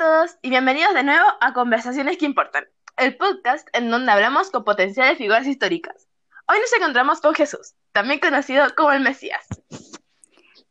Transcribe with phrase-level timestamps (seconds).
[0.00, 2.66] todos y bienvenidos de nuevo a Conversaciones que Importan,
[2.96, 6.08] el podcast en donde hablamos con potenciales figuras históricas.
[6.48, 9.46] Hoy nos encontramos con Jesús, también conocido como el Mesías.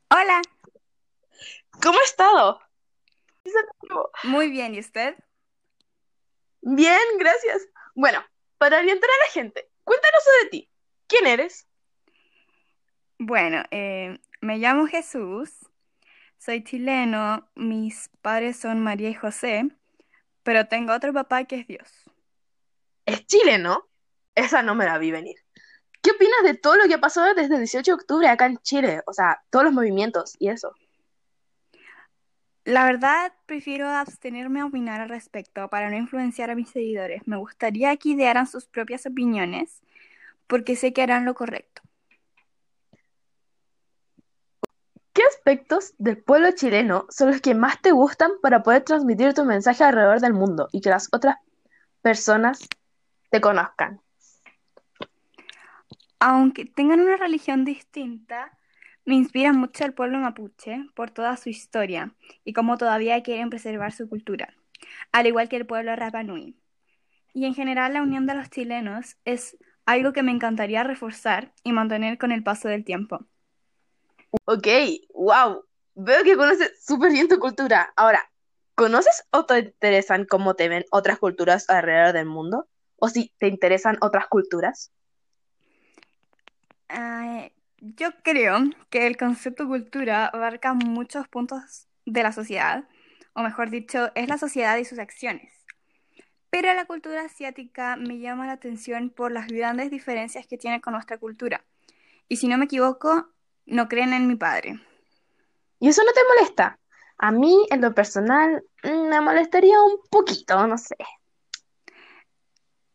[0.09, 0.41] Hola,
[1.79, 2.59] ¿Cómo ha estado?
[4.23, 5.15] muy bien, ¿y usted?
[6.61, 7.67] Bien, gracias.
[7.93, 8.25] Bueno,
[8.57, 10.71] para orientar a la gente, cuéntanos sobre ti.
[11.05, 11.67] ¿Quién eres?
[13.19, 15.51] Bueno, eh, me llamo Jesús,
[16.39, 19.69] soy chileno, mis padres son María y José,
[20.43, 21.89] pero tengo otro papá que es Dios.
[23.05, 23.87] ¿Es chileno?
[24.35, 25.35] Esa no me la vi venir.
[26.01, 28.57] ¿Qué opinas de todo lo que ha pasado desde el 18 de octubre acá en
[28.59, 29.01] Chile?
[29.05, 30.73] O sea, todos los movimientos y eso.
[32.63, 37.27] La verdad, prefiero abstenerme a opinar al respecto para no influenciar a mis seguidores.
[37.27, 39.81] Me gustaría que idearan sus propias opiniones,
[40.47, 41.81] porque sé que harán lo correcto.
[45.13, 49.45] ¿Qué aspectos del pueblo chileno son los que más te gustan para poder transmitir tu
[49.45, 51.37] mensaje alrededor del mundo y que las otras
[52.03, 52.69] personas
[53.31, 53.99] te conozcan?
[56.19, 58.55] Aunque tengan una religión distinta,
[59.05, 63.91] me inspira mucho el pueblo mapuche por toda su historia y cómo todavía quieren preservar
[63.91, 64.53] su cultura,
[65.11, 66.57] al igual que el pueblo Rapa Nui.
[67.33, 71.71] Y en general la unión de los chilenos es algo que me encantaría reforzar y
[71.71, 73.25] mantener con el paso del tiempo.
[74.45, 74.67] Ok,
[75.13, 75.63] wow.
[75.95, 77.91] Veo que conoces súper bien tu cultura.
[77.95, 78.31] Ahora,
[78.75, 82.67] ¿conoces o te interesan cómo te ven otras culturas alrededor del mundo?
[82.95, 84.91] ¿O si te interesan otras culturas?
[86.89, 87.49] Ah,
[87.79, 88.57] yo creo
[88.89, 92.85] que el concepto cultura abarca muchos puntos de la sociedad,
[93.33, 95.53] o mejor dicho, es la sociedad y sus acciones.
[96.49, 100.93] Pero la cultura asiática me llama la atención por las grandes diferencias que tiene con
[100.93, 101.63] nuestra cultura.
[102.27, 103.29] Y si no me equivoco,
[103.69, 104.79] no creen en mi padre.
[105.79, 106.79] ¿Y eso no te molesta?
[107.17, 110.95] A mí, en lo personal, me molestaría un poquito, no sé.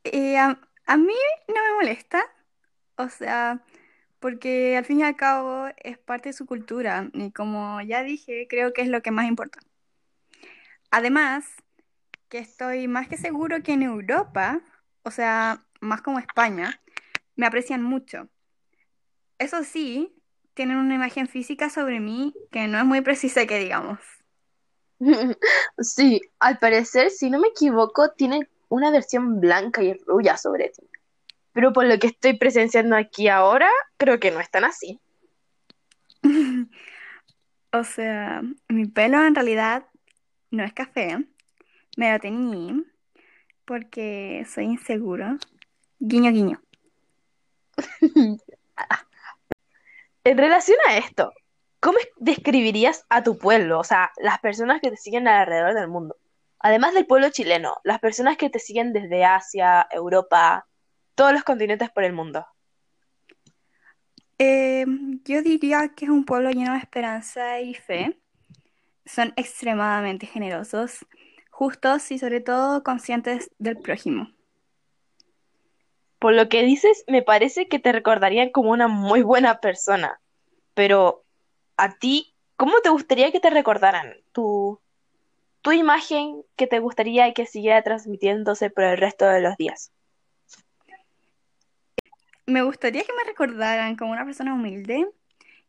[0.05, 1.15] Eh, a, a mí
[1.49, 2.25] no me molesta,
[2.97, 3.63] o sea,
[4.21, 8.47] porque al fin y al cabo es parte de su cultura y como ya dije,
[8.49, 9.61] creo que es lo que más importa.
[10.91, 11.45] Además,
[12.29, 14.61] que estoy más que seguro que en Europa,
[15.03, 16.81] o sea, más como España,
[17.37, 18.29] me aprecian mucho.
[19.39, 20.15] Eso sí,
[20.55, 23.99] tienen una imagen física sobre mí que no es muy precisa que digamos.
[25.79, 30.83] Sí, al parecer, si no me equivoco, tienen una versión blanca y rubia sobre ti.
[31.53, 35.01] Pero por lo que estoy presenciando aquí ahora, creo que no es tan así.
[37.77, 39.85] O sea, mi pelo en realidad
[40.53, 41.27] no es café,
[41.97, 42.85] me lo teñí
[43.65, 45.39] porque soy inseguro.
[45.99, 46.63] Guiño, guiño.
[50.25, 51.33] En relación a esto,
[51.81, 53.79] ¿cómo es- describirías a tu pueblo?
[53.79, 56.17] O sea, las personas que te siguen alrededor del mundo.
[56.59, 60.67] Además del pueblo chileno, las personas que te siguen desde Asia, Europa,
[61.15, 62.47] todos los continentes por el mundo.
[64.39, 64.87] Eh,
[65.25, 68.19] yo diría que es un pueblo lleno de esperanza y fe.
[69.05, 71.07] Son extremadamente generosos,
[71.51, 74.34] justos y sobre todo conscientes del prójimo.
[76.25, 80.23] Por lo que dices, me parece que te recordarían como una muy buena persona.
[80.73, 81.23] Pero
[81.77, 84.15] a ti, ¿cómo te gustaría que te recordaran?
[84.33, 84.81] Tu,
[85.61, 89.93] tu imagen que te gustaría que siguiera transmitiéndose por el resto de los días.
[92.47, 95.07] Me gustaría que me recordaran como una persona humilde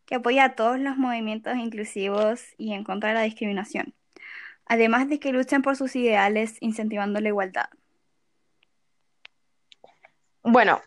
[0.05, 3.93] que apoya todos los movimientos inclusivos y en contra de la discriminación.
[4.66, 7.67] Además de que luchan por sus ideales incentivando la igualdad.
[10.47, 10.79] Bueno,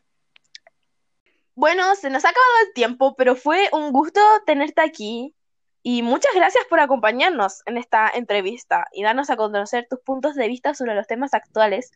[1.56, 5.34] bueno, se nos ha acabado el tiempo, pero fue un gusto tenerte aquí
[5.82, 10.46] y muchas gracias por acompañarnos en esta entrevista y darnos a conocer tus puntos de
[10.46, 11.90] vista sobre los temas actuales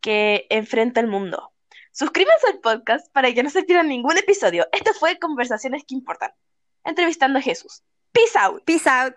[0.00, 1.52] que enfrenta el mundo.
[1.92, 4.66] Suscríbanse al podcast para que no se pierdan ningún episodio.
[4.72, 6.32] Esto fue Conversaciones que Importan,
[6.84, 7.82] entrevistando a Jesús.
[8.12, 8.64] Peace out.
[8.64, 9.14] Peace out.